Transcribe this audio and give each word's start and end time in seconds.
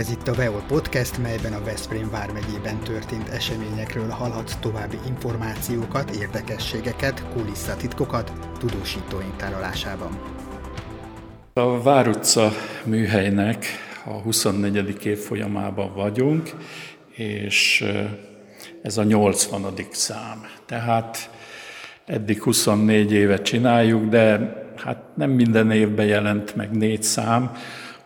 Ez 0.00 0.10
itt 0.10 0.28
a 0.28 0.34
Veol 0.34 0.62
Podcast, 0.68 1.18
melyben 1.18 1.52
a 1.52 1.64
Veszprém 1.64 2.10
vármegyében 2.10 2.78
történt 2.78 3.28
eseményekről 3.28 4.08
hallhatsz 4.08 4.56
további 4.60 4.96
információkat, 5.06 6.10
érdekességeket, 6.10 7.24
kulisszatitkokat 7.32 8.32
tudósítóink 8.58 9.36
tárolásában. 9.36 10.18
A 11.52 11.82
Vár 11.82 12.20
műhelynek 12.84 13.64
a 14.04 14.10
24. 14.10 15.06
évfolyamában 15.06 15.94
vagyunk, 15.94 16.50
és 17.14 17.84
ez 18.82 18.98
a 18.98 19.02
80. 19.02 19.74
szám. 19.90 20.46
Tehát 20.66 21.30
eddig 22.06 22.42
24 22.42 23.12
évet 23.12 23.42
csináljuk, 23.42 24.04
de 24.04 24.54
hát 24.76 25.02
nem 25.16 25.30
minden 25.30 25.70
évben 25.70 26.06
jelent 26.06 26.56
meg 26.56 26.70
négy 26.70 27.02
szám, 27.02 27.52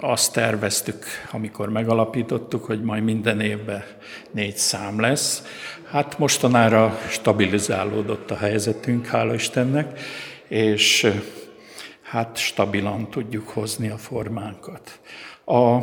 azt 0.00 0.32
terveztük, 0.32 1.04
amikor 1.30 1.68
megalapítottuk, 1.68 2.64
hogy 2.64 2.82
majd 2.82 3.04
minden 3.04 3.40
évben 3.40 3.84
négy 4.30 4.56
szám 4.56 5.00
lesz. 5.00 5.42
Hát 5.90 6.18
mostanára 6.18 6.98
stabilizálódott 7.08 8.30
a 8.30 8.36
helyzetünk, 8.36 9.06
hála 9.06 9.34
Istennek, 9.34 10.00
és 10.48 11.12
hát 12.02 12.36
stabilan 12.36 13.10
tudjuk 13.10 13.48
hozni 13.48 13.88
a 13.88 13.96
formánkat. 13.96 15.00
A, 15.44 15.76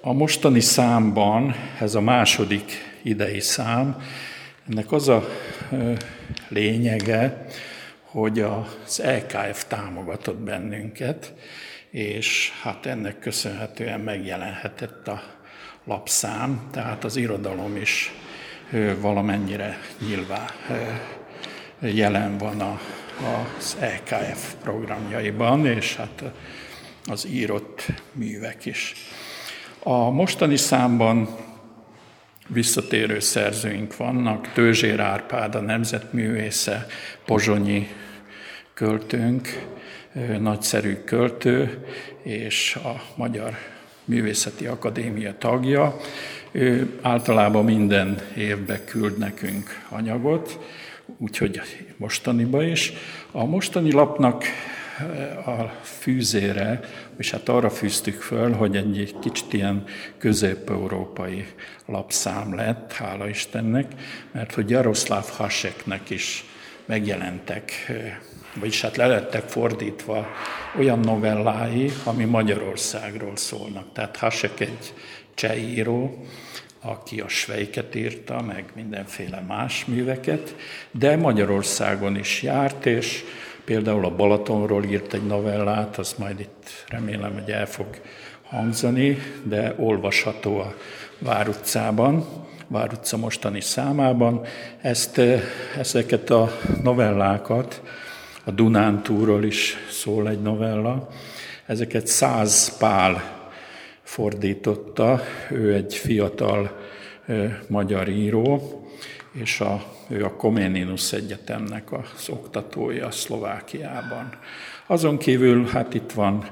a 0.00 0.12
mostani 0.12 0.60
számban, 0.60 1.54
ez 1.80 1.94
a 1.94 2.00
második 2.00 2.72
idei 3.02 3.40
szám, 3.40 4.02
ennek 4.68 4.92
az 4.92 5.08
a 5.08 5.28
lényege, 6.48 7.46
hogy 8.02 8.40
az 8.40 9.00
EKF 9.00 9.64
támogatott 9.68 10.38
bennünket, 10.38 11.32
és 11.90 12.52
hát 12.62 12.86
ennek 12.86 13.18
köszönhetően 13.18 14.00
megjelenhetett 14.00 15.08
a 15.08 15.22
lapszám, 15.84 16.68
tehát 16.72 17.04
az 17.04 17.16
irodalom 17.16 17.76
is 17.76 18.12
valamennyire 19.00 19.78
nyilván 20.06 20.48
jelen 21.80 22.38
van 22.38 22.60
a, 22.60 22.80
az 23.58 23.76
EKF 23.80 24.54
programjaiban, 24.62 25.66
és 25.66 25.96
hát 25.96 26.22
az 27.04 27.26
írott 27.26 27.86
művek 28.12 28.66
is. 28.66 28.94
A 29.82 30.10
mostani 30.10 30.56
számban 30.56 31.28
visszatérő 32.46 33.18
szerzőink 33.18 33.96
vannak, 33.96 34.52
Tőzsér 34.52 35.00
Árpád, 35.00 35.54
a 35.54 35.60
nemzetművésze, 35.60 36.86
Pozsonyi 37.24 37.88
költőnk, 38.74 39.66
nagyszerű 40.40 40.94
költő, 40.94 41.86
és 42.22 42.74
a 42.84 43.02
Magyar 43.14 43.56
Művészeti 44.04 44.66
Akadémia 44.66 45.34
tagja. 45.38 45.96
Ő 46.50 46.98
általában 47.02 47.64
minden 47.64 48.20
évben 48.36 48.84
küld 48.84 49.18
nekünk 49.18 49.84
anyagot, 49.88 50.58
úgyhogy 51.18 51.60
mostaniba 51.96 52.62
is. 52.62 52.92
A 53.30 53.44
mostani 53.44 53.92
lapnak 53.92 54.44
a 55.46 55.62
fűzére, 55.82 56.80
és 57.16 57.30
hát 57.30 57.48
arra 57.48 57.70
fűztük 57.70 58.20
föl, 58.20 58.52
hogy 58.52 58.76
egy 58.76 59.14
kicsit 59.20 59.52
ilyen 59.52 59.84
közép-európai 60.18 61.46
lapszám 61.86 62.54
lett, 62.54 62.92
hála 62.92 63.28
Istennek, 63.28 63.92
mert 64.32 64.54
hogy 64.54 64.70
Jaroszláv 64.70 65.28
Haseknek 65.28 66.10
is 66.10 66.44
megjelentek 66.90 67.92
vagyis 68.54 68.80
hát 68.80 68.96
lelettek 68.96 69.48
fordítva 69.48 70.26
olyan 70.78 70.98
novellái, 70.98 71.92
ami 72.04 72.24
Magyarországról 72.24 73.36
szólnak. 73.36 73.92
Tehát 73.92 74.16
Hasek 74.16 74.60
egy 74.60 74.94
cseh 75.34 75.62
író, 75.62 76.24
aki 76.80 77.20
a 77.20 77.28
Svejket 77.28 77.94
írta, 77.94 78.42
meg 78.42 78.64
mindenféle 78.74 79.44
más 79.48 79.84
műveket, 79.84 80.54
de 80.90 81.16
Magyarországon 81.16 82.16
is 82.16 82.42
járt, 82.42 82.86
és 82.86 83.24
például 83.64 84.04
a 84.04 84.16
Balatonról 84.16 84.84
írt 84.84 85.14
egy 85.14 85.26
novellát, 85.26 85.98
az 85.98 86.14
majd 86.18 86.40
itt 86.40 86.84
remélem, 86.88 87.32
hogy 87.32 87.50
el 87.50 87.66
fog 87.66 87.86
hangzani, 88.42 89.18
de 89.42 89.74
olvasható 89.78 90.58
a 90.58 90.74
Vár 91.18 91.48
utcában, 91.48 92.26
Vár 92.72 92.92
utca 92.92 93.16
mostani 93.16 93.60
számában. 93.60 94.40
Ezt, 94.80 95.20
ezeket 95.78 96.30
a 96.30 96.50
novellákat 96.82 97.82
a 98.44 98.50
Dunántúról 98.50 99.44
is 99.44 99.76
szól 99.90 100.28
egy 100.28 100.42
novella. 100.42 101.08
Ezeket 101.66 102.06
Száz 102.06 102.76
Pál 102.78 103.22
fordította, 104.02 105.20
ő 105.50 105.74
egy 105.74 105.94
fiatal 105.94 106.78
ö, 107.26 107.46
magyar 107.66 108.08
író, 108.08 108.80
és 109.32 109.60
a, 109.60 109.82
ő 110.08 110.24
a 110.24 110.36
Koméninus 110.36 111.12
Egyetemnek 111.12 111.92
az 111.92 112.28
oktatója 112.28 113.10
Szlovákiában. 113.10 114.28
Azon 114.86 115.18
kívül 115.18 115.66
hát 115.66 115.94
itt 115.94 116.12
van 116.12 116.44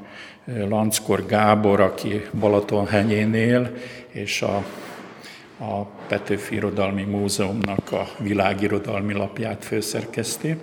Lanckor 0.68 1.26
Gábor, 1.26 1.80
aki 1.80 2.22
Balatonhenyén 2.38 3.34
él, 3.34 3.72
és 4.08 4.42
a, 4.42 4.64
a 5.58 5.84
Petőfi 5.84 6.54
Irodalmi 6.54 7.02
Múzeumnak 7.02 7.92
a 7.92 8.08
világirodalmi 8.18 9.12
lapját 9.12 9.64
főszerkeszti. 9.64 10.56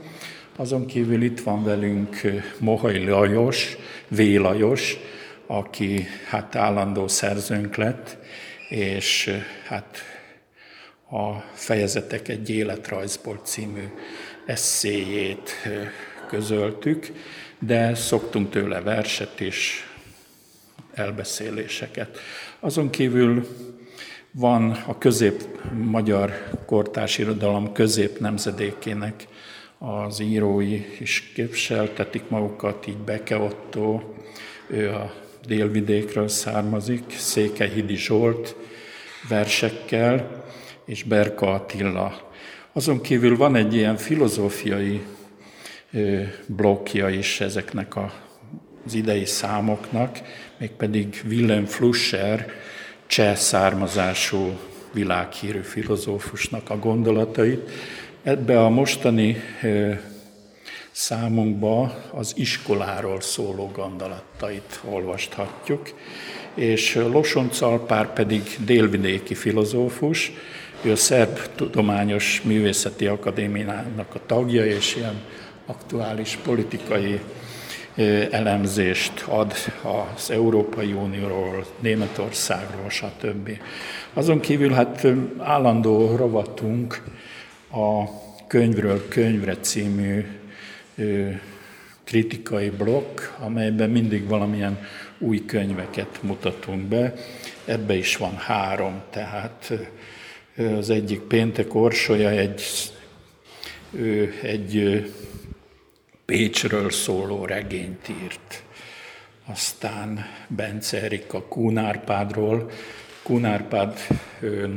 Azon 0.55 0.85
kívül 0.85 1.21
itt 1.21 1.39
van 1.39 1.63
velünk 1.63 2.21
Mohai 2.59 3.05
Lajos, 3.05 3.77
V. 4.07 4.19
Lajos, 4.19 4.97
aki 5.45 6.07
hát 6.29 6.55
állandó 6.55 7.07
szerzőnk 7.07 7.75
lett, 7.75 8.17
és 8.69 9.31
hát 9.67 9.97
a 11.11 11.39
Fejezetek 11.53 12.27
egy 12.27 12.49
életrajzból 12.49 13.39
című 13.43 13.87
eszéjét 14.45 15.51
közöltük, 16.27 17.11
de 17.59 17.95
szoktunk 17.95 18.49
tőle 18.49 18.81
verset 18.81 19.41
és 19.41 19.83
elbeszéléseket. 20.93 22.17
Azon 22.59 22.89
kívül 22.89 23.47
van 24.37 24.71
a 24.71 24.97
közép-magyar 24.97 26.49
kortárs 26.65 27.17
irodalom 27.17 27.71
közép 27.71 28.19
nemzedékének 28.19 29.27
az 29.77 30.19
írói 30.19 30.85
is 30.99 31.31
képviseltetik 31.35 32.29
magukat, 32.29 32.87
így 32.87 32.97
Beke 32.97 33.37
Otto, 33.37 34.01
ő 34.67 34.89
a 34.89 35.13
délvidékről 35.47 36.27
származik, 36.27 37.03
Székehidi 37.17 37.95
Zsolt 37.95 38.55
versekkel, 39.29 40.43
és 40.85 41.03
Berka 41.03 41.53
Attila. 41.53 42.31
Azon 42.73 43.01
kívül 43.01 43.37
van 43.37 43.55
egy 43.55 43.73
ilyen 43.73 43.97
filozófiai 43.97 45.05
blokkja 46.45 47.09
is 47.09 47.41
ezeknek 47.41 47.95
a, 47.95 48.13
az 48.85 48.93
idei 48.93 49.25
számoknak, 49.25 50.19
mégpedig 50.57 51.21
Willem 51.27 51.65
Flusser, 51.65 52.53
cseh 53.07 53.35
származású 53.35 54.59
világhírű 54.93 55.61
filozófusnak 55.61 56.69
a 56.69 56.79
gondolatait, 56.79 57.69
Ebbe 58.25 58.63
a 58.63 58.69
mostani 58.69 59.37
számunkba 60.91 62.03
az 62.11 62.33
iskoláról 62.35 63.21
szóló 63.21 63.71
gondolatait 63.73 64.81
olvasthatjuk, 64.89 65.93
és 66.53 66.95
Losonc 66.95 67.61
Alpár 67.61 68.13
pedig 68.13 68.41
délvidéki 68.59 69.35
filozófus, 69.35 70.31
ő 70.81 70.91
a 70.91 70.95
Szerb 70.95 71.39
Tudományos 71.55 72.41
Művészeti 72.43 73.07
Akadémiának 73.07 74.15
a 74.15 74.25
tagja, 74.25 74.65
és 74.65 74.95
ilyen 74.95 75.21
aktuális 75.65 76.39
politikai 76.43 77.19
elemzést 78.31 79.23
ad 79.27 79.53
az 80.15 80.31
Európai 80.31 80.93
Unióról, 80.93 81.65
Németországról, 81.79 82.89
stb. 82.89 83.49
Azon 84.13 84.39
kívül 84.39 84.71
hát 84.71 85.07
állandó 85.37 86.15
rovatunk 86.15 87.03
a 87.71 88.03
Könyvről 88.47 89.07
könyvre 89.07 89.57
című 89.57 90.25
kritikai 92.03 92.69
blokk, 92.69 93.21
amelyben 93.39 93.89
mindig 93.89 94.27
valamilyen 94.27 94.79
új 95.17 95.45
könyveket 95.45 96.19
mutatunk 96.21 96.81
be. 96.81 97.13
Ebbe 97.65 97.95
is 97.95 98.17
van 98.17 98.35
három, 98.35 99.01
tehát 99.09 99.71
az 100.77 100.89
egyik 100.89 101.19
péntek 101.19 101.75
orsolya 101.75 102.29
egy, 102.29 102.63
egy 104.41 105.03
Pécsről 106.25 106.89
szóló 106.89 107.45
regényt 107.45 108.09
írt. 108.23 108.63
Aztán 109.45 110.25
Bence 110.47 111.01
Erika 111.01 111.47
Kunárpádról, 111.47 112.69
Kunárpád 113.23 113.99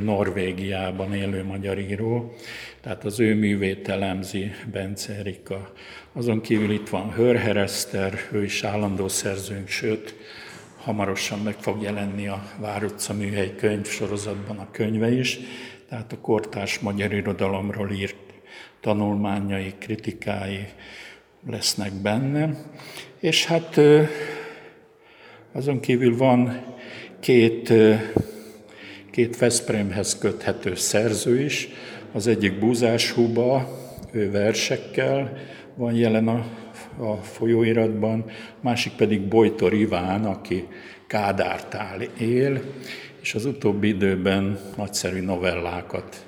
Norvégiában 0.03 1.13
élő 1.13 1.43
magyar 1.43 1.79
író, 1.79 2.35
tehát 2.81 3.05
az 3.05 3.19
ő 3.19 3.35
művét 3.35 3.87
elemzi 3.87 4.51
Bence 4.71 5.13
Erika. 5.13 5.71
Azon 6.13 6.41
kívül 6.41 6.71
itt 6.71 6.89
van 6.89 7.11
Hörher 7.11 7.57
Eszter, 7.57 8.19
ő 8.31 8.43
is 8.43 8.63
állandó 8.63 9.07
szerzőnk, 9.07 9.67
sőt, 9.67 10.15
hamarosan 10.77 11.39
meg 11.39 11.55
fog 11.59 11.81
jelenni 11.81 12.27
a 12.27 12.43
Vár 12.59 12.85
műhely 13.17 13.55
könyv 13.55 13.85
sorozatban 13.85 14.57
a 14.57 14.71
könyve 14.71 15.11
is, 15.11 15.39
tehát 15.89 16.13
a 16.13 16.19
kortárs 16.19 16.79
magyar 16.79 17.13
irodalomról 17.13 17.91
írt 17.91 18.15
tanulmányai, 18.81 19.73
kritikái 19.79 20.67
lesznek 21.47 21.93
benne. 21.93 22.55
És 23.19 23.45
hát 23.45 23.79
azon 25.51 25.79
kívül 25.79 26.17
van 26.17 26.61
két, 27.19 27.73
két 29.11 29.37
Veszprémhez 29.37 30.17
köthető 30.17 30.75
szerző 30.75 31.41
is, 31.41 31.69
az 32.11 32.27
egyik 32.27 32.59
Búzás 32.59 33.11
Huba, 33.11 33.77
ő 34.11 34.31
versekkel 34.31 35.37
van 35.75 35.93
jelen 35.93 36.27
a, 36.27 36.45
a 36.97 37.15
folyóiratban, 37.15 38.25
másik 38.61 38.93
pedig 38.93 39.21
Bojtor 39.21 39.73
Iván, 39.73 40.25
aki 40.25 40.67
Kádártál 41.07 42.01
él, 42.17 42.61
és 43.21 43.35
az 43.35 43.45
utóbbi 43.45 43.87
időben 43.87 44.59
nagyszerű 44.77 45.21
novellákat 45.21 46.25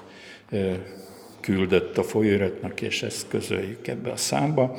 küldött 1.42 1.98
a 1.98 2.04
folyóiratnak, 2.04 2.82
és 2.82 3.04
ezt 3.04 3.28
közöljük 3.28 3.88
ebbe 3.88 4.12
a 4.12 4.16
számba. 4.16 4.78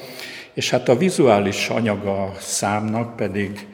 És 0.52 0.70
hát 0.70 0.88
a 0.88 0.96
vizuális 0.96 1.68
anyaga 1.68 2.22
a 2.22 2.34
számnak 2.38 3.16
pedig 3.16 3.66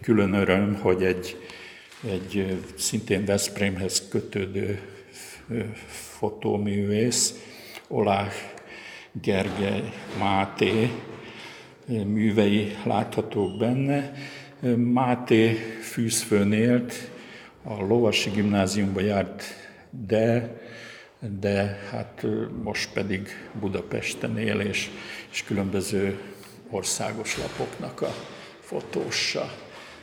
külön 0.00 0.32
öröm, 0.32 0.74
hogy 0.74 1.02
egy, 1.02 1.36
egy 2.10 2.58
szintén 2.76 3.24
Veszprémhez 3.24 4.08
kötődő 4.08 4.80
fotóművész, 6.18 7.34
Olá 7.88 8.28
Gergely 9.12 9.92
Máté 10.18 10.90
művei 11.86 12.76
láthatók 12.84 13.58
benne. 13.58 14.12
Máté 14.76 15.52
fűzfőn 15.80 16.52
élt, 16.52 17.10
a 17.62 17.82
Lovasi 17.82 18.30
Gimnáziumba 18.30 19.00
járt, 19.00 19.44
de, 20.06 20.56
de 21.40 21.88
hát 21.90 22.26
most 22.62 22.92
pedig 22.92 23.28
Budapesten 23.60 24.38
él, 24.38 24.60
és, 24.60 24.90
és 25.30 25.44
különböző 25.44 26.20
országos 26.70 27.38
lapoknak 27.38 28.00
a 28.00 28.14
fotósa. 28.60 29.52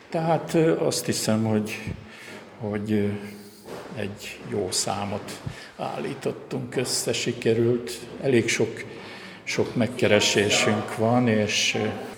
Tehát 0.09 0.53
azt 0.79 1.05
hiszem, 1.05 1.43
hogy, 1.43 1.93
hogy 2.57 3.11
egy 3.95 4.39
jó 4.49 4.71
számot 4.71 5.41
állítottunk 5.77 6.75
össze, 6.75 7.13
sikerült. 7.13 7.91
Elég 8.21 8.49
sok, 8.49 8.83
sok 9.43 9.75
megkeresésünk 9.75 10.95
van, 10.97 11.27
és 11.27 11.77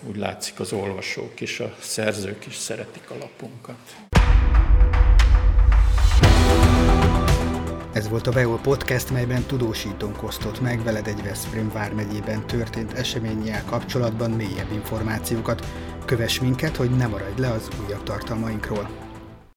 úgy 0.09 0.15
látszik 0.15 0.59
az 0.59 0.73
olvasók 0.73 1.41
is, 1.41 1.59
a 1.59 1.75
szerzők 1.79 2.45
is 2.45 2.55
szeretik 2.55 3.09
a 3.09 3.15
lapunkat. 3.19 4.08
Ez 7.99 8.09
volt 8.09 8.27
a 8.27 8.31
VEO 8.31 8.55
Podcast, 8.55 9.11
melyben 9.11 9.43
tudósítónk 9.43 10.23
osztott 10.23 10.61
meg 10.61 10.83
veled 10.83 11.07
egy 11.07 11.23
Veszprém 11.23 11.71
vármegyében 11.71 12.47
történt 12.47 12.93
eseménnyel 12.93 13.63
kapcsolatban 13.65 14.31
mélyebb 14.31 14.71
információkat. 14.71 15.65
Kövess 16.05 16.39
minket, 16.39 16.75
hogy 16.75 16.89
ne 16.89 17.07
maradj 17.07 17.41
le 17.41 17.49
az 17.49 17.67
újabb 17.85 18.03
tartalmainkról. 18.03 19.08